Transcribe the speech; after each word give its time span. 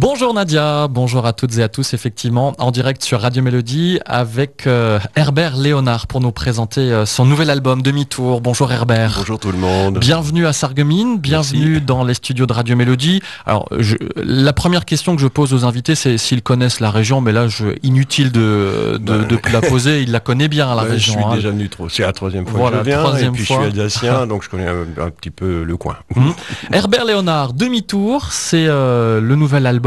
Bonjour 0.00 0.34
Nadia, 0.34 0.88
bonjour 0.88 1.24
à 1.24 1.32
toutes 1.32 1.56
et 1.56 1.62
à 1.62 1.68
tous, 1.68 1.94
effectivement, 1.94 2.52
en 2.58 2.72
direct 2.72 3.04
sur 3.04 3.20
Radio 3.20 3.44
Mélodie 3.44 4.00
avec 4.06 4.66
euh, 4.66 4.98
Herbert 5.14 5.56
Léonard 5.56 6.08
pour 6.08 6.20
nous 6.20 6.32
présenter 6.32 6.80
euh, 6.80 7.06
son 7.06 7.24
nouvel 7.24 7.48
album 7.48 7.80
Demi-tour. 7.80 8.40
Bonjour 8.40 8.72
Herbert. 8.72 9.14
Bonjour 9.18 9.38
tout 9.38 9.52
le 9.52 9.58
monde. 9.58 9.98
Bienvenue 10.00 10.48
à 10.48 10.52
Sarreguemines, 10.52 11.18
bienvenue 11.20 11.80
dans 11.80 12.02
les 12.02 12.14
studios 12.14 12.44
de 12.46 12.52
Radio 12.52 12.74
Mélodie. 12.74 13.22
Alors, 13.46 13.68
je, 13.78 13.94
la 14.16 14.52
première 14.52 14.84
question 14.84 15.14
que 15.14 15.22
je 15.22 15.28
pose 15.28 15.54
aux 15.54 15.64
invités, 15.64 15.94
c'est 15.94 16.18
s'ils 16.18 16.42
connaissent 16.42 16.80
la 16.80 16.90
région, 16.90 17.20
mais 17.20 17.30
là, 17.30 17.46
je, 17.46 17.66
inutile 17.84 18.32
de, 18.32 18.98
de, 19.00 19.18
de 19.22 19.38
la 19.52 19.60
poser, 19.60 20.02
ils 20.02 20.10
la 20.10 20.18
connaissent 20.18 20.48
bien 20.48 20.74
la 20.74 20.82
région. 20.82 21.14
Je 21.14 21.18
suis 21.20 21.24
hein. 21.24 21.36
déjà 21.36 21.50
venu 21.50 21.68
trop. 21.68 21.88
C'est 21.88 22.02
la 22.02 22.12
troisième 22.12 22.48
fois 22.48 22.58
Voilà, 22.58 22.78
que 22.78 22.84
je 22.84 22.90
viens. 22.90 22.98
troisième 23.04 23.32
et 23.34 23.36
puis 23.36 23.46
fois. 23.46 23.60
je 23.66 23.70
suis 23.70 23.80
alsacien, 23.80 24.26
donc 24.26 24.42
je 24.42 24.48
connais 24.50 24.66
un, 24.66 24.86
un 25.00 25.10
petit 25.10 25.30
peu 25.30 25.62
le 25.62 25.76
coin. 25.76 25.98
Herbert 26.72 27.04
Léonard, 27.04 27.52
Demi-tour, 27.52 28.32
c'est 28.32 28.66
euh, 28.66 29.20
le 29.20 29.36
nouvel 29.36 29.68
album. 29.68 29.83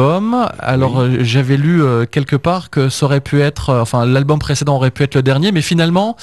Alors 0.60 1.02
euh, 1.02 1.18
j'avais 1.22 1.58
lu 1.58 1.82
euh, 1.82 2.06
quelque 2.06 2.36
part 2.36 2.70
que 2.70 2.88
ça 2.88 3.06
aurait 3.06 3.22
pu 3.22 3.42
être, 3.42 3.70
euh, 3.72 3.82
enfin 3.82 4.06
l'album 4.06 4.38
précédent 4.38 4.76
aurait 4.76 4.92
pu 4.92 5.04
être 5.04 5.16
le 5.16 5.24
dernier, 5.24 5.52
mais 5.52 5.62
finalement 5.62 6.16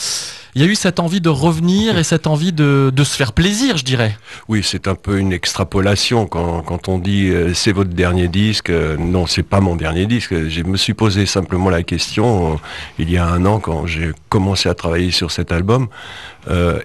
il 0.55 0.63
y 0.63 0.65
a 0.65 0.69
eu 0.69 0.75
cette 0.75 1.01
envie 1.01 1.21
de 1.21 1.29
revenir 1.29 1.99
et 1.99 2.05
cette 2.05 2.27
envie 2.27 2.53
de, 2.53 2.93
de 2.95 3.05
se 3.05 3.17
faire 3.17 3.33
plaisir, 3.33 3.77
je 3.77 3.85
dirais. 3.85 4.17
Oui, 4.49 4.63
c'est 4.63 4.87
un 4.87 4.95
peu 4.95 5.19
une 5.19 5.33
extrapolation 5.33 6.27
quand, 6.27 6.63
quand 6.63 6.89
on 6.89 6.99
dit 6.99 7.29
euh, 7.31 7.53
c'est 7.55 7.73
votre 7.73 7.91
dernier 7.91 8.29
disque. 8.29 8.71
Euh, 8.71 8.97
non, 8.97 9.27
c'est 9.27 9.43
pas 9.43 9.61
mon 9.61 9.75
dernier 9.77 10.07
disque. 10.07 10.49
Je 10.49 10.63
me 10.63 10.77
suis 10.77 10.95
posé 10.95 11.27
simplement 11.27 11.71
la 11.71 11.83
question 11.83 12.53
euh, 12.53 12.57
il 12.99 13.11
y 13.11 13.17
a 13.17 13.27
un 13.27 13.45
an 13.47 13.59
quand 13.59 13.87
j'ai 13.87 14.13
commencé 14.29 14.69
à 14.69 14.75
travailler 14.75 15.11
sur 15.11 15.31
cet 15.31 15.51
album. 15.53 15.89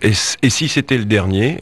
et, 0.02 0.14
si 0.14 0.70
c'était 0.70 0.98
le 0.98 1.06
dernier, 1.06 1.62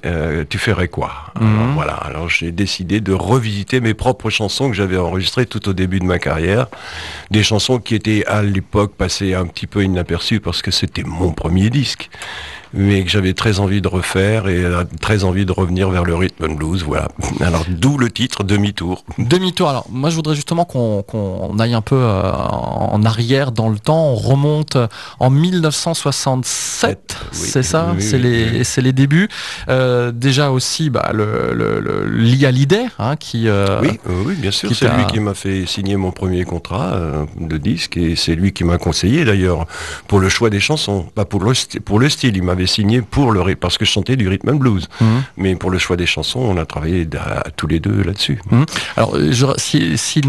tu 0.49 0.57
ferais 0.59 0.87
quoi? 0.87 1.11
Alors, 1.35 1.47
Mhm. 1.47 1.73
Voilà. 1.75 1.93
Alors 1.93 2.29
j'ai 2.29 2.51
décidé 2.51 2.99
de 3.01 3.13
revisiter 3.13 3.81
mes 3.81 3.93
propres 3.93 4.29
chansons 4.29 4.69
que 4.69 4.75
j'avais 4.75 4.97
enregistrées 4.97 5.45
tout 5.45 5.67
au 5.69 5.73
début 5.73 5.99
de 5.99 6.05
ma 6.05 6.19
carrière, 6.19 6.67
des 7.31 7.43
chansons 7.43 7.79
qui 7.79 7.95
étaient 7.95 8.25
à 8.25 8.41
l'époque 8.43 8.93
passées 8.95 9.33
un 9.33 9.45
petit 9.45 9.67
peu 9.67 9.83
inaperçues 9.83 10.39
parce 10.39 10.61
que 10.61 10.71
c'était 10.71 11.03
mon 11.03 11.31
premier 11.31 11.69
disque 11.69 11.96
risque. 11.97 12.09
Mais 12.73 13.03
que 13.03 13.09
j'avais 13.09 13.33
très 13.33 13.59
envie 13.59 13.81
de 13.81 13.87
refaire 13.87 14.47
et 14.47 14.63
euh, 14.63 14.83
très 15.01 15.23
envie 15.23 15.45
de 15.45 15.51
revenir 15.51 15.89
vers 15.89 16.03
le 16.03 16.15
rhythm 16.15 16.45
and 16.45 16.53
blues, 16.55 16.83
voilà. 16.83 17.07
Alors 17.41 17.65
d'où 17.69 17.97
le 17.97 18.09
titre 18.09 18.43
Demi-tour. 18.43 19.03
Demi-tour. 19.17 19.69
Alors 19.69 19.85
moi 19.89 20.09
je 20.09 20.15
voudrais 20.15 20.35
justement 20.35 20.65
qu'on 20.65 21.59
aille 21.59 21.73
un 21.73 21.81
peu 21.81 21.95
euh, 21.95 22.31
en 22.31 23.03
arrière 23.03 23.51
dans 23.51 23.69
le 23.69 23.79
temps. 23.79 24.11
On 24.11 24.15
remonte 24.15 24.77
en 25.19 25.29
1967, 25.29 27.17
Oui, 27.19 27.27
c'est 27.31 27.63
ça, 27.63 27.93
oui, 27.95 28.01
c'est 28.01 28.17
oui, 28.17 28.23
les 28.23 28.63
c'est 28.63 28.81
les 28.81 28.93
débuts. 28.93 29.29
Euh, 29.69 30.11
déjà 30.11 30.51
aussi 30.51 30.89
bah, 30.89 31.11
le, 31.13 31.53
le, 31.53 31.79
le 31.79 32.05
Lia 32.07 32.49
Hallyday, 32.49 32.85
hein, 32.99 33.15
qui 33.15 33.47
euh, 33.47 33.79
Oui, 33.81 33.99
oui, 34.05 34.35
bien 34.35 34.51
sûr, 34.51 34.69
c'est 34.75 34.89
lui 34.95 35.05
qui 35.07 35.19
m'a 35.19 35.33
fait 35.33 35.65
signer 35.65 35.95
mon 35.95 36.11
premier 36.11 36.43
contrat 36.43 36.99
de 37.39 37.57
disque 37.57 37.97
et 37.97 38.15
c'est 38.15 38.35
lui 38.35 38.53
qui 38.53 38.63
m'a 38.63 38.77
conseillé 38.77 39.25
d'ailleurs 39.25 39.65
pour 40.07 40.19
le 40.19 40.29
choix 40.29 40.49
des 40.49 40.59
chansons, 40.59 41.03
pas 41.15 41.25
pour 41.25 41.41
le, 41.43 41.53
pour 41.83 41.99
le 41.99 42.09
style. 42.09 42.37
Il 42.37 42.43
m'avait 42.57 42.67
signé 42.67 43.01
pour 43.01 43.31
le 43.31 43.37
parce 43.55 43.77
que 43.77 43.85
je 43.85 43.91
chantais 43.91 44.15
du 44.17 44.27
rhythm 44.27 44.49
and 44.49 44.55
blues, 44.55 44.87
Mhm. 44.99 45.23
mais 45.37 45.55
pour 45.55 45.69
le 45.71 45.77
choix 45.77 45.95
des 45.95 46.05
chansons, 46.05 46.39
on 46.39 46.57
a 46.57 46.65
travaillé 46.65 47.05
d'a- 47.05 47.43
tous 47.55 47.67
les 47.67 47.79
deux 47.79 48.01
là-dessus. 48.03 48.39
Alors, 48.97 49.15
euh, 49.15 49.31
je- 49.31 49.45
si, 49.57 49.97
si 49.97 50.21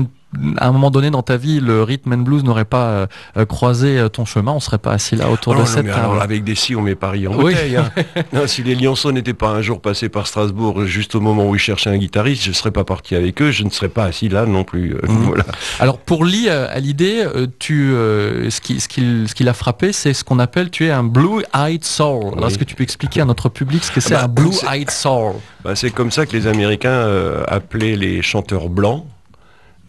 à 0.58 0.68
un 0.68 0.72
moment 0.72 0.90
donné 0.90 1.10
dans 1.10 1.22
ta 1.22 1.38
vie 1.38 1.58
le 1.58 1.82
rhythm 1.82 2.12
and 2.12 2.18
blues 2.18 2.44
n'aurait 2.44 2.66
pas 2.66 3.08
euh, 3.36 3.44
croisé 3.46 3.98
euh, 3.98 4.08
ton 4.10 4.26
chemin, 4.26 4.52
on 4.52 4.60
serait 4.60 4.76
pas 4.78 4.92
assis 4.92 5.16
là 5.16 5.30
autour 5.30 5.52
Oh 5.52 5.56
de 5.56 5.60
non, 5.60 5.66
cette 5.66 5.86
table. 5.86 5.98
alors, 5.98 6.20
avec 6.22 6.44
des 6.44 6.54
si, 6.54 6.76
on 6.76 6.82
met 6.82 6.94
Paris 6.94 7.26
en 7.26 7.34
Oui. 7.34 7.54
bouteille. 7.54 7.76
hein. 7.76 7.90
Non, 8.34 8.46
si 8.46 8.62
les 8.62 8.74
Lyonceaux 8.74 9.10
n'étaient 9.10 9.32
pas 9.32 9.48
un 9.48 9.62
jour 9.62 9.80
passés 9.80 10.10
par 10.10 10.26
Strasbourg, 10.26 10.84
juste 10.84 11.14
au 11.14 11.20
moment 11.20 11.48
où 11.48 11.54
ils 11.54 11.58
cherchaient 11.60 11.88
un 11.88 11.96
guitariste, 11.96 12.42
je 12.44 12.50
ne 12.50 12.54
serais 12.54 12.70
pas 12.72 12.84
parti 12.84 13.14
avec 13.14 13.40
eux, 13.40 13.50
je 13.50 13.64
ne 13.64 13.70
serais 13.70 13.88
pas 13.88 14.04
assis 14.04 14.28
là 14.28 14.44
non 14.44 14.64
plus. 14.64 14.94
euh, 14.94 14.98
Mhm. 15.08 15.16
voilà. 15.24 15.44
Alors 15.80 15.98
pour 15.98 16.24
Lee 16.26 16.50
à 16.50 16.78
l'idée, 16.78 17.24
tu 17.58 17.90
euh, 17.94 18.50
ce 18.50 18.60
qui 18.60 18.80
ce 18.80 18.88
qui 18.88 19.26
ce 19.26 19.34
qui 19.34 19.44
l'a 19.44 19.54
frappé, 19.54 19.92
c'est 19.94 20.12
ce 20.12 20.24
qu'on 20.24 20.38
appelle 20.38 20.68
tu 20.70 20.84
es 20.86 20.90
un 20.90 21.04
blue-eyed 21.04 21.84
soul. 21.84 22.34
Oui. 22.36 22.44
Est-ce 22.46 22.58
que 22.58 22.64
tu 22.64 22.74
peux 22.74 22.84
expliquer 22.84 23.22
à 23.22 23.24
notre 23.24 23.48
public 23.48 23.82
ce 23.82 23.90
que 23.92 24.00
c'est 24.00 24.14
bah, 24.14 24.24
un 24.24 24.28
blue-eyed 24.28 24.90
soul? 24.90 25.36
Bah, 25.64 25.74
c'est 25.74 25.90
comme 25.90 26.10
ça 26.10 26.26
que 26.26 26.36
les 26.36 26.46
Américains 26.46 27.08
appelaient 27.46 27.96
les 27.96 28.20
chanteurs 28.20 28.68
blancs. 28.68 29.04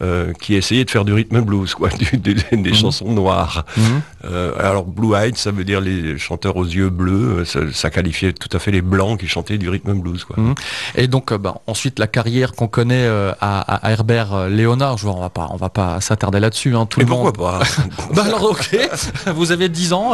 Euh, 0.02 0.34
qui 0.42 0.56
essayaient 0.56 0.86
de 0.86 0.90
faire 0.92 1.06
du 1.06 1.14
rhythm 1.14 1.38
and 1.38 1.42
blues, 1.42 1.74
quoi, 1.74 1.90
du- 2.00 2.18
des, 2.18 2.34
des 2.34 2.70
Mhm. 2.70 2.74
chansons 2.76 3.12
noires. 3.12 3.66
Mhm. 3.78 3.84
Euh, 4.26 4.52
alors 4.60 4.86
blue 4.86 5.14
eyed, 5.16 5.38
ça 5.38 5.52
veut 5.52 5.64
dire 5.64 5.82
les 5.82 6.18
chanteurs 6.18 6.56
aux 6.58 6.66
yeux 6.66 6.90
bleus. 6.90 7.40
euh, 7.40 7.46
Ça, 7.46 7.60
ça 7.74 7.90
qualifiait 7.90 8.34
tout 8.34 8.50
à 8.56 8.60
fait 8.60 8.72
les 8.72 8.82
blancs 8.82 9.20
qui 9.20 9.28
chantaient 9.28 9.58
du 9.58 9.70
rhythm 9.70 9.92
and 9.92 9.96
blues, 9.96 10.24
quoi. 10.24 10.36
Mhm. 10.40 10.56
Et 10.96 11.08
donc, 11.08 11.34
ben, 11.34 11.56
ensuite, 11.68 12.00
la 12.00 12.08
carrière 12.08 12.54
qu'on 12.54 12.68
connaît 12.68 13.06
euh, 13.06 13.32
à, 13.42 13.60
à 13.88 13.92
Herbert 13.92 14.48
Léonard, 14.50 14.98
je 14.98 15.04
vois, 15.06 15.16
on 15.16 15.22
va 15.22 15.30
pas, 15.30 15.48
on 15.52 15.58
va 15.58 15.70
pas 15.70 16.00
s'attarder 16.02 16.40
là-dessus. 16.40 16.76
Hein, 16.76 16.86
tout 16.86 17.00
Et 17.00 17.04
le 17.04 17.10
pourquoi 17.10 17.26
monde. 17.32 17.38
pas? 17.38 17.60
Bah 18.16 18.24
alors, 18.26 18.44
ok, 18.52 18.78
vous 19.36 19.52
avez 19.52 19.70
10 19.70 19.94
ans, 19.94 20.14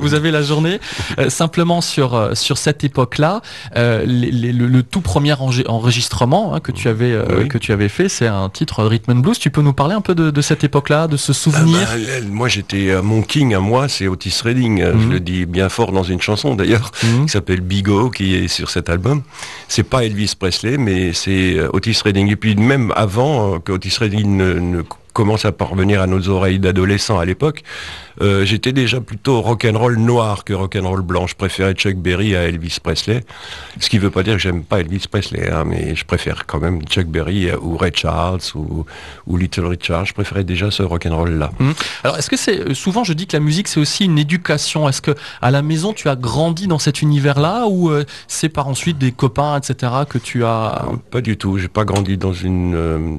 vous 0.00 0.14
avez 0.14 0.30
la 0.30 0.42
journée. 0.42 0.80
Simplement 1.28 1.80
sur 1.80 2.30
sur 2.36 2.58
cette 2.58 2.84
époque-là, 2.84 3.40
le, 3.74 4.50
le 4.66 4.82
tout 4.82 5.00
premier 5.00 5.34
enregistrement 5.34 6.54
hein, 6.54 6.60
que 6.60 6.72
tu 6.72 6.88
avais 6.88 7.16
Oui. 7.38 7.48
que 7.48 7.58
tu 7.58 7.72
avais 7.72 7.88
fait, 7.88 8.08
c'est 8.08 8.26
un 8.26 8.48
titre 8.48 8.77
Rhythm 8.86 9.12
and 9.12 9.16
Blues. 9.16 9.38
Tu 9.38 9.50
peux 9.50 9.62
nous 9.62 9.72
parler 9.72 9.94
un 9.94 10.00
peu 10.00 10.14
de, 10.14 10.30
de 10.30 10.40
cette 10.42 10.62
époque-là, 10.64 11.06
de 11.08 11.16
ce 11.16 11.32
Ah 11.32 11.34
souvenir 11.34 11.78
bah, 11.88 11.94
euh, 11.96 12.20
moi 12.30 12.48
j'étais 12.48 12.90
euh, 12.90 13.02
mon 13.02 13.22
king 13.22 13.54
à 13.54 13.60
moi, 13.60 13.88
c'est 13.88 14.06
Otis 14.08 14.40
Redding. 14.44 14.80
Euh, 14.82 14.92
Je 14.92 15.06
Mhm. 15.06 15.10
le 15.12 15.20
dis 15.20 15.46
bien 15.46 15.68
fort 15.68 15.92
dans 15.92 16.02
une 16.02 16.20
chanson 16.20 16.54
d'ailleurs 16.54 16.90
Mhm. 17.02 17.26
qui 17.26 17.32
s'appelle 17.32 17.60
Bigo 17.60 18.10
qui 18.10 18.34
est 18.34 18.48
sur 18.48 18.70
cet 18.70 18.88
album. 18.90 19.22
C'est 19.68 19.82
pas 19.82 20.04
Elvis 20.04 20.34
Presley, 20.38 20.76
mais 20.78 21.12
c'est 21.12 21.54
euh, 21.54 21.68
Otis 21.72 21.98
Redding. 22.04 22.28
Et 22.30 22.36
puis 22.36 22.54
même 22.56 22.92
avant 22.96 23.54
euh, 23.54 23.58
que 23.58 23.72
Otis 23.72 23.96
Redding 23.98 24.36
ne, 24.36 24.54
ne 24.54 24.82
commence 25.18 25.44
à 25.44 25.50
parvenir 25.50 26.00
à 26.00 26.06
nos 26.06 26.28
oreilles 26.28 26.60
d'adolescents 26.60 27.18
à 27.18 27.24
l'époque, 27.24 27.64
euh, 28.20 28.44
j'étais 28.44 28.72
déjà 28.72 29.00
plutôt 29.00 29.40
rock'n'roll 29.40 29.96
noir 29.96 30.44
que 30.44 30.52
rock'n'roll 30.52 31.02
blanc. 31.02 31.26
Je 31.26 31.34
préférais 31.34 31.72
Chuck 31.72 31.96
Berry 31.96 32.36
à 32.36 32.44
Elvis 32.44 32.78
Presley. 32.80 33.24
Ce 33.80 33.88
qui 33.88 33.98
veut 33.98 34.10
pas 34.10 34.22
dire 34.22 34.34
que 34.34 34.38
j'aime 34.38 34.62
pas 34.62 34.78
Elvis 34.78 35.06
Presley, 35.10 35.50
hein, 35.50 35.64
mais 35.66 35.96
je 35.96 36.04
préfère 36.04 36.46
quand 36.46 36.60
même 36.60 36.82
Chuck 36.82 37.06
Berry 37.06 37.50
ou 37.60 37.76
Ray 37.76 37.90
Charles 37.92 38.40
ou, 38.54 38.86
ou 39.26 39.36
Little 39.36 39.66
Richard. 39.66 40.06
Je 40.06 40.14
préférais 40.14 40.44
déjà 40.44 40.70
ce 40.70 40.84
rock'n'roll 40.84 41.32
là. 41.32 41.50
Alors, 42.04 42.16
est-ce 42.16 42.30
que 42.30 42.36
c'est 42.36 42.60
euh, 42.60 42.74
souvent 42.74 43.02
je 43.02 43.12
dis 43.12 43.26
que 43.26 43.36
la 43.36 43.40
musique 43.40 43.66
c'est 43.66 43.80
aussi 43.80 44.04
une 44.04 44.20
éducation. 44.20 44.88
Est-ce 44.88 45.02
que 45.02 45.16
à 45.42 45.50
la 45.50 45.62
maison 45.62 45.92
tu 45.92 46.08
as 46.08 46.16
grandi 46.16 46.68
dans 46.68 46.78
cet 46.78 47.02
univers-là 47.02 47.66
ou 47.66 47.90
euh, 47.90 48.04
c'est 48.28 48.48
par 48.48 48.68
ensuite 48.68 48.98
des 48.98 49.10
copains, 49.10 49.58
etc. 49.58 49.92
que 50.08 50.18
tu 50.18 50.44
as 50.44 50.84
Pas 51.10 51.20
du 51.20 51.36
tout. 51.36 51.58
J'ai 51.58 51.66
pas 51.66 51.84
grandi 51.84 52.16
dans 52.16 52.32
une 52.32 52.74
euh, 52.76 53.16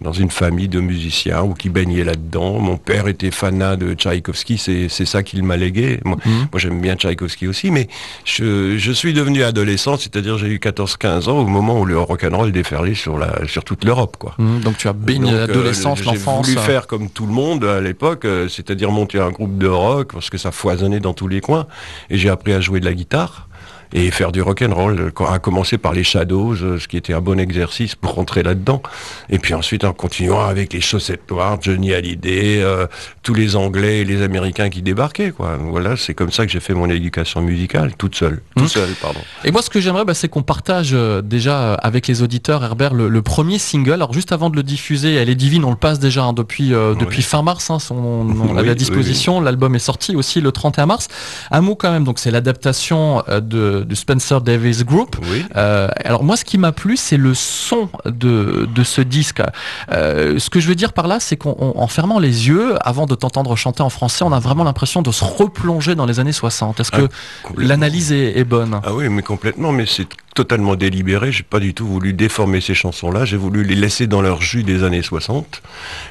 dans 0.00 0.12
une 0.12 0.30
famille 0.30 0.68
de 0.68 0.80
musiciens 0.80 1.41
ou 1.44 1.54
qui 1.54 1.68
baignait 1.68 2.04
là-dedans. 2.04 2.58
Mon 2.58 2.76
père 2.76 3.08
était 3.08 3.30
fanat 3.30 3.76
de 3.76 3.94
Tchaïkovski, 3.94 4.58
c'est 4.58 4.88
ça 5.06 5.22
qu'il 5.22 5.42
m'a 5.42 5.56
légué. 5.56 6.00
Moi, 6.04 6.16
Mhm. 6.24 6.32
moi, 6.52 6.58
j'aime 6.58 6.80
bien 6.80 6.94
Tchaïkovski 6.96 7.46
aussi, 7.48 7.70
mais 7.70 7.88
je, 8.24 8.76
je 8.78 8.92
suis 8.92 9.12
devenu 9.12 9.42
adolescent, 9.42 9.96
c'est-à-dire 9.96 10.38
j'ai 10.38 10.48
eu 10.48 10.58
14-15 10.58 11.28
ans 11.28 11.38
au 11.38 11.46
moment 11.46 11.80
où 11.80 11.84
le 11.84 11.98
rock'n'roll 11.98 12.52
déferlait 12.52 12.94
sur 12.94 13.18
la 13.18 13.46
sur 13.46 13.64
toute 13.64 13.84
l'Europe, 13.84 14.16
quoi. 14.18 14.34
Mhm, 14.38 14.60
donc 14.60 14.76
tu 14.76 14.88
as 14.88 14.92
baigné 14.92 15.32
euh, 15.32 15.46
l'adolescence, 15.46 15.98
J'ai 15.98 16.04
l'enfance. 16.04 16.46
voulu 16.48 16.58
faire 16.58 16.86
comme 16.86 17.08
tout 17.10 17.26
le 17.26 17.32
monde 17.32 17.64
à 17.64 17.80
l'époque, 17.80 18.24
euh, 18.24 18.48
c'est-à-dire 18.48 18.90
monter 18.90 19.18
un 19.18 19.30
groupe 19.30 19.58
de 19.58 19.66
rock 19.66 20.12
parce 20.12 20.30
que 20.30 20.38
ça 20.38 20.50
foisonnait 20.52 21.00
dans 21.00 21.14
tous 21.14 21.28
les 21.28 21.40
coins. 21.40 21.66
Et 22.10 22.18
j'ai 22.18 22.28
appris 22.28 22.52
à 22.52 22.60
jouer 22.60 22.80
de 22.80 22.84
la 22.84 22.94
guitare 22.94 23.48
et 23.92 24.10
faire 24.10 24.32
du 24.32 24.42
rock 24.42 24.62
and 24.62 24.74
roll, 24.74 25.12
à 25.28 25.38
commencer 25.38 25.78
par 25.78 25.92
les 25.92 26.04
Shadows, 26.04 26.54
euh, 26.62 26.78
ce 26.78 26.88
qui 26.88 26.96
était 26.96 27.12
un 27.12 27.20
bon 27.20 27.38
exercice 27.38 27.94
pour 27.94 28.14
rentrer 28.14 28.42
là-dedans. 28.42 28.82
Et 29.30 29.38
puis 29.38 29.54
ensuite 29.54 29.84
en 29.84 29.92
continuant 29.92 30.40
avec 30.40 30.72
les 30.72 30.80
chaussettes 30.80 31.30
noires, 31.30 31.58
Johnny 31.60 31.92
Hallyday, 31.92 32.62
euh, 32.62 32.86
tous 33.22 33.34
les 33.34 33.56
Anglais 33.56 34.00
et 34.00 34.04
les 34.04 34.22
Américains 34.22 34.70
qui 34.70 34.82
débarquaient. 34.82 35.30
Quoi. 35.30 35.56
Voilà, 35.60 35.96
c'est 35.96 36.14
comme 36.14 36.32
ça 36.32 36.46
que 36.46 36.52
j'ai 36.52 36.60
fait 36.60 36.74
mon 36.74 36.88
éducation 36.88 37.40
musicale, 37.42 37.92
toute 37.96 38.14
seule. 38.14 38.40
Tout 38.56 38.62
Mhm. 38.64 38.68
seul, 38.68 38.88
pardon. 39.00 39.20
Et 39.44 39.50
moi, 39.52 39.62
ce 39.62 39.70
que 39.70 39.80
j'aimerais, 39.80 40.04
bah, 40.04 40.14
c'est 40.14 40.28
qu'on 40.28 40.42
partage 40.42 40.90
euh, 40.94 41.22
déjà 41.22 41.60
euh, 41.62 41.76
avec 41.82 42.06
les 42.06 42.22
auditeurs, 42.22 42.62
Herbert, 42.64 42.94
le, 42.94 43.08
le 43.08 43.22
premier 43.22 43.58
single. 43.58 43.92
Alors, 43.94 44.12
juste 44.12 44.32
avant 44.32 44.50
de 44.50 44.56
le 44.56 44.62
diffuser, 44.62 45.14
elle 45.14 45.28
est 45.28 45.34
divine, 45.34 45.64
on 45.64 45.70
le 45.70 45.76
passe 45.76 45.98
déjà 45.98 46.24
hein, 46.24 46.32
depuis 46.32 46.72
euh, 46.74 46.94
depuis 46.94 47.18
Oui. 47.18 47.22
fin 47.22 47.42
mars. 47.42 47.70
Hein, 47.70 47.78
son- 47.78 47.94
on 47.96 48.52
l'avait 48.54 48.62
Oui, 48.62 48.68
à 48.68 48.72
oui, 48.72 48.76
disposition. 48.78 49.40
L'album 49.40 49.74
est 49.74 49.78
sorti 49.78 50.16
aussi 50.16 50.40
le 50.40 50.50
31 50.52 50.86
mars. 50.86 51.08
Un 51.50 51.60
mot 51.60 51.74
quand 51.74 51.90
même. 51.92 52.04
Donc, 52.04 52.18
c'est 52.18 52.30
l'adaptation 52.30 53.22
euh, 53.28 53.40
de, 53.40 53.81
de 53.84 53.94
Spencer 53.94 54.40
Davis 54.40 54.84
Group. 54.84 55.16
Oui. 55.30 55.44
Euh, 55.56 55.88
alors 56.04 56.24
moi, 56.24 56.36
ce 56.36 56.44
qui 56.44 56.58
m'a 56.58 56.72
plu, 56.72 56.96
c'est 56.96 57.16
le 57.16 57.34
son 57.34 57.88
de, 58.06 58.68
de 58.74 58.84
ce 58.84 59.00
disque. 59.00 59.42
Euh, 59.90 60.38
ce 60.38 60.50
que 60.50 60.60
je 60.60 60.68
veux 60.68 60.74
dire 60.74 60.92
par 60.92 61.06
là, 61.06 61.18
c'est 61.20 61.36
qu'en 61.36 61.56
en 61.58 61.86
fermant 61.86 62.18
les 62.18 62.48
yeux, 62.48 62.74
avant 62.80 63.06
de 63.06 63.14
t'entendre 63.14 63.54
chanter 63.56 63.82
en 63.82 63.90
français, 63.90 64.24
on 64.24 64.32
a 64.32 64.40
vraiment 64.40 64.64
l'impression 64.64 65.02
de 65.02 65.10
se 65.10 65.24
replonger 65.24 65.94
dans 65.94 66.06
les 66.06 66.20
années 66.20 66.32
60. 66.32 66.80
Est-ce 66.80 66.90
que 66.90 67.08
Complètement. 67.42 67.68
l'analyse 67.68 68.12
est, 68.12 68.38
est 68.38 68.44
bonne? 68.44 68.80
Ah 68.84 68.92
oui, 68.94 69.08
mais 69.08 69.22
complètement, 69.22 69.72
mais 69.72 69.86
c'est 69.86 70.06
totalement 70.34 70.76
délibéré. 70.76 71.32
J'ai 71.32 71.42
pas 71.42 71.60
du 71.60 71.74
tout 71.74 71.86
voulu 71.86 72.12
déformer 72.12 72.60
ces 72.60 72.74
chansons-là. 72.74 73.24
J'ai 73.24 73.36
voulu 73.36 73.64
les 73.64 73.74
laisser 73.74 74.06
dans 74.06 74.22
leur 74.22 74.40
jus 74.40 74.62
des 74.62 74.84
années 74.84 75.02
60 75.02 75.62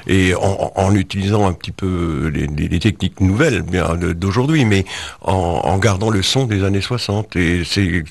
et 0.06 0.34
en, 0.34 0.72
en 0.74 0.94
utilisant 0.94 1.46
un 1.46 1.52
petit 1.52 1.72
peu 1.72 2.30
les, 2.32 2.78
techniques 2.78 3.20
nouvelles 3.20 3.62
d'aujourd'hui, 4.14 4.64
mais 4.64 4.84
en, 5.20 5.60
en 5.64 5.78
gardant 5.78 6.10
le 6.10 6.22
son 6.22 6.46
des 6.46 6.64
années 6.64 6.80
60. 6.80 7.36
Et 7.36 7.62
c'est 7.64 8.04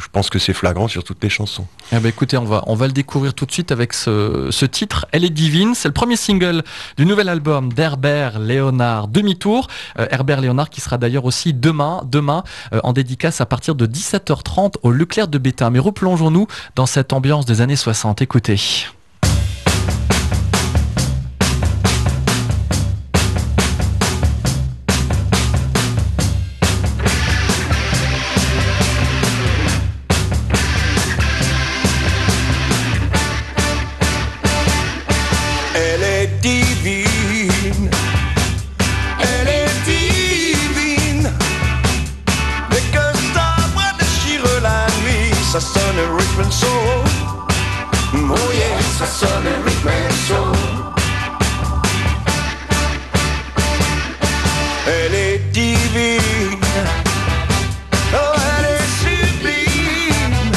je 0.00 0.08
pense 0.10 0.30
que 0.30 0.38
c'est 0.38 0.52
flagrant 0.52 0.88
sur 0.88 1.04
toutes 1.04 1.22
les 1.22 1.28
chansons. 1.28 1.66
Eh 1.92 1.98
ben, 1.98 2.08
écoutez, 2.08 2.36
on 2.36 2.44
va, 2.44 2.62
on 2.66 2.74
va 2.74 2.86
le 2.86 2.92
découvrir 2.92 3.34
tout 3.34 3.46
de 3.46 3.52
suite 3.52 3.72
avec 3.72 3.92
ce, 3.92 4.64
titre. 4.64 5.06
Elle 5.12 5.24
est 5.24 5.30
divine. 5.30 5.74
C'est 5.74 5.88
le 5.88 5.94
premier 5.94 6.16
single 6.16 6.62
du 6.96 7.06
nouvel 7.06 7.28
album 7.28 7.72
d'Herbert 7.72 8.38
Léonard 8.38 9.08
Demi-tour. 9.08 9.68
Euh, 9.98 10.06
Herbert 10.10 10.40
Léonard 10.40 10.70
qui 10.70 10.80
sera 10.80 10.98
d'ailleurs 10.98 11.24
aussi 11.24 11.52
demain, 11.52 12.02
demain 12.04 12.44
euh, 12.72 12.80
en 12.84 12.92
dédicace 12.92 13.40
à 13.40 13.46
partir 13.46 13.74
de 13.74 13.86
17h30 13.86 14.74
au 14.82 14.90
Leclerc 14.90 15.28
de 15.28 15.38
Bétain. 15.38 15.70
Mais 15.70 15.78
replongeons-nous 15.78 16.46
dans 16.76 16.86
cette 16.86 17.12
ambiance 17.12 17.46
des 17.46 17.60
années 17.60 17.76
60. 17.76 18.22
Écoutez. 18.22 18.56
Divine. 36.62 37.90
Elle 39.20 39.48
est 39.48 39.74
divine. 39.84 41.30
Dès 42.70 42.84
que 42.94 43.04
sa 43.34 43.48
voix 43.72 43.92
déchire 43.98 44.46
la 44.62 44.86
nuit, 45.02 45.34
ça 45.52 45.60
sonne 45.60 46.00
rhythm 46.16 46.42
and 46.44 46.50
soul. 46.50 47.04
Oh 48.14 48.52
yeah, 48.52 48.80
ça 48.98 49.06
sonne 49.06 49.48
rhythm 49.64 49.88
and 49.88 50.14
soul. 50.26 50.56
Elle 54.86 55.14
est 55.14 55.38
divine. 55.52 56.60
Oh, 58.14 58.34
elle 58.58 58.66
est 58.76 58.88
sublime. 59.02 60.52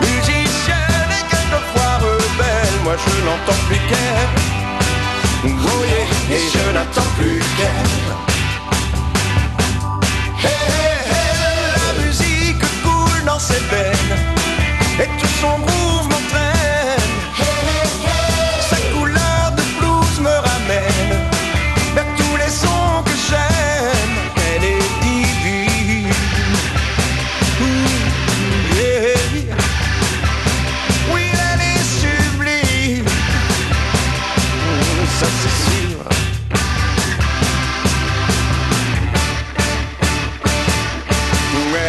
Musicienne 0.00 1.10
et 1.18 1.24
quelquefois 1.30 1.94
rebelle, 1.98 2.76
moi 2.84 2.94
je 3.04 3.24
n'entends 3.24 3.62
plus 3.68 3.80
qu'elle. 3.88 4.39
Je 6.66 6.72
n'attends 6.72 7.10
plus 7.16 7.38
qu'elle. 7.56 7.89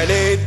Elle 0.03 0.39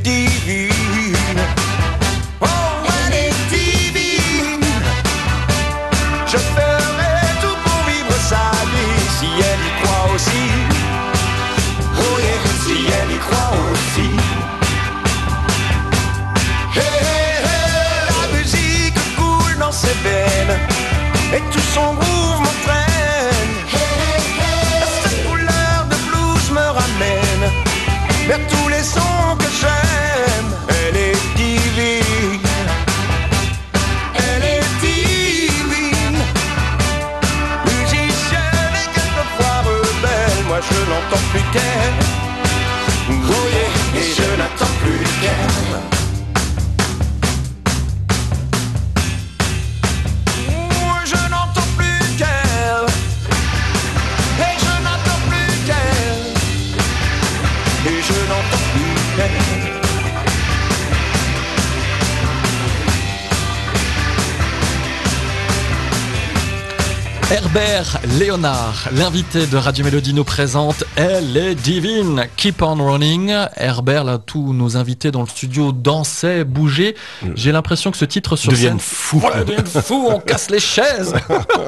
Herbert 67.31 68.00
Léonard, 68.19 68.88
l'invité 68.94 69.47
de 69.47 69.56
Radio 69.56 69.85
Mélodie 69.85 70.12
nous 70.15 70.25
présente 70.25 70.85
Elle 70.97 71.37
est 71.37 71.55
divine, 71.55 72.26
Keep 72.37 72.62
on 72.62 72.75
Running. 72.75 73.32
Herbert, 73.56 74.05
là, 74.05 74.19
tous 74.19 74.53
nos 74.53 74.76
invités 74.76 75.11
dans 75.11 75.23
le 75.23 75.29
studio 75.29 75.73
dansaient, 75.73 76.44
bougeaient. 76.44 76.94
J'ai 77.35 77.53
l'impression 77.53 77.91
que 77.91 77.97
ce 77.97 78.05
titre 78.05 78.37
sur 78.37 78.53
Deviennent 78.53 78.79
scène... 78.79 79.21
Voilà, 79.21 79.44
deviennent 79.44 79.67
fous, 79.67 80.09
on 80.11 80.21
casse 80.21 80.50
les 80.50 80.61
chaises 80.61 81.15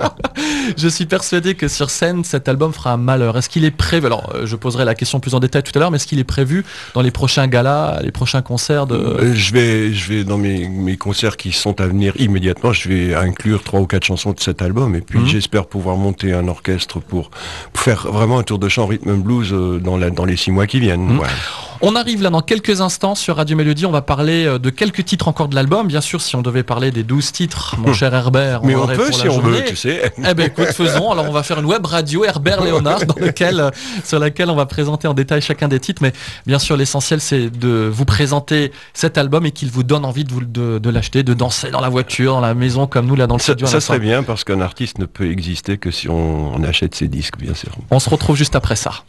Je 0.77 0.89
suis 0.89 1.07
persuadé 1.07 1.55
que 1.55 1.69
sur 1.69 1.91
scène, 1.91 2.25
cet 2.25 2.49
album 2.49 2.73
fera 2.73 2.93
un 2.93 2.97
malheur. 2.97 3.39
Est-ce 3.39 3.49
qu'il 3.49 3.65
est 3.65 3.71
prévu? 3.71 4.07
Alors, 4.07 4.33
euh, 4.35 4.47
je 4.47 4.57
poserai 4.57 4.85
la 4.85 4.95
question 4.95 5.21
plus 5.21 5.35
en 5.35 5.41
détail 5.41 5.63
tout 5.63 5.73
à 5.75 5.79
l'heure, 5.79 5.91
mais 5.91 5.97
est-ce 5.97 6.07
qu'il 6.07 6.19
est 6.19 6.25
prévu 6.25 6.65
dans 6.95 7.03
les 7.03 7.11
prochains 7.11 7.47
galas, 7.47 8.01
les 8.03 8.13
prochains 8.13 8.43
concerts 8.43 8.87
de... 8.87 8.97
Euh, 8.97 9.35
je 9.35 9.53
vais, 9.53 9.93
je 9.95 10.13
vais 10.13 10.25
dans 10.25 10.39
mes, 10.39 10.69
mes 10.69 10.97
concerts 10.97 11.37
qui 11.37 11.53
sont 11.53 11.81
à 11.81 11.87
venir 11.87 12.13
immédiatement, 12.19 12.73
je 12.73 12.89
vais 12.89 13.15
inclure 13.15 13.63
trois 13.63 13.81
ou 13.81 13.87
quatre 13.87 14.05
chansons 14.05 14.33
de 14.33 14.41
cet 14.41 14.61
album 14.63 14.95
et 14.95 15.01
puis 15.01 15.19
Mhm. 15.19 15.27
J'espère 15.47 15.67
pouvoir 15.69 15.97
monter 15.97 16.33
un 16.33 16.49
orchestre 16.49 16.99
pour, 16.99 17.31
pour 17.73 17.81
faire 17.81 18.09
vraiment 18.11 18.41
un 18.41 18.43
tour 18.43 18.59
de 18.59 18.69
chant 18.69 18.85
rhythm 18.85 19.11
and 19.11 19.19
blues 19.19 19.53
euh, 19.53 19.79
dans, 19.79 19.97
la, 19.97 20.11
dans 20.11 20.25
les 20.25 20.37
six 20.37 20.51
mois 20.51 20.67
qui 20.67 20.81
viennent. 20.81 21.19
Voilà. 21.19 21.33
On 21.83 21.95
arrive 21.97 22.23
là 22.23 22.31
dans 22.31 22.41
quelques 22.41 22.81
instants 22.81 23.15
sur 23.15 23.37
Radio 23.37 23.57
Mélodie. 23.57 23.87
On 23.87 23.91
va 23.91 24.03
parler 24.03 24.47
euh, 24.47 24.59
de 24.59 24.71
quelques 24.71 25.05
titres 25.05 25.29
encore 25.29 25.49
de 25.49 25.55
l'album. 25.55 25.87
Bien 25.87 26.01
sûr, 26.01 26.21
si 26.21 26.35
on 26.37 26.43
devait 26.43 26.63
parler 26.63 26.91
des 26.91 27.03
12 27.03 27.33
titres, 27.33 27.77
mon 27.79 27.93
cher 27.93 28.15
Herbert, 28.15 28.63
Mais 28.65 28.75
on 28.75 28.83
aurait 28.85 28.97
peut 28.97 29.07
pour 29.07 29.19
si 29.19 29.29
on 29.29 29.35
journée. 29.35 29.59
veut, 29.59 29.65
tu 29.67 29.77
sais. 29.77 30.13
Eh 30.29 30.35
ben 30.35 30.47
écoute, 30.47 30.67
faisons. 30.73 31.11
Alors 31.11 31.27
on 31.29 31.33
va 31.33 31.43
faire 31.43 31.59
une 31.59 31.67
web 31.67 31.85
radio 31.85 32.25
Herbert 32.25 32.63
Léonard 32.63 33.05
dans 33.07 33.15
lequel, 33.21 33.61
euh, 33.61 33.71
sur 34.05 34.19
laquelle 34.19 34.51
on 34.51 34.57
va 34.57 34.67
présenter 34.67 35.07
en 35.09 35.15
détail 35.15 35.41
chacun 35.43 35.69
des 35.69 35.81
titres. 35.81 36.03
Mais 36.03 36.13
bien 36.47 36.59
sûr, 36.59 36.77
l'essentiel 36.77 37.21
c'est 37.21 37.51
de 37.51 37.91
vous 37.93 38.05
présenter 38.05 38.73
cet 38.95 39.19
album 39.19 39.45
et 39.47 39.51
qu'il 39.53 39.71
vous 39.71 39.83
donne 39.83 40.05
envie 40.05 40.25
de, 40.25 40.33
vous, 40.33 40.45
de, 40.45 40.79
de 40.79 40.91
l'acheter, 40.91 41.23
de 41.23 41.35
danser 41.35 41.71
dans 41.71 41.81
la 41.81 41.89
voiture, 41.89 42.33
dans 42.35 42.41
la 42.41 42.55
maison 42.55 42.87
comme 42.87 43.07
nous 43.07 43.17
là 43.17 43.27
dans 43.27 43.37
le 43.37 43.41
Ça, 43.41 43.53
studio. 43.53 43.67
ça 43.67 43.81
serait 43.81 43.99
bien 43.99 44.23
parce 44.23 44.45
qu'un 44.45 44.61
artiste 44.61 44.99
ne 44.99 45.07
peut 45.07 45.31
exister 45.31 45.77
que 45.79 45.91
si 45.91 46.09
on, 46.09 46.55
on 46.55 46.63
achète 46.65 46.95
ses 46.95 47.09
disques, 47.09 47.39
bien 47.39 47.55
sûr. 47.55 47.71
On 47.91 47.99
se 48.01 48.09
retrouve 48.09 48.37
juste 48.37 48.57
après 48.57 48.77
ça. 48.77 49.05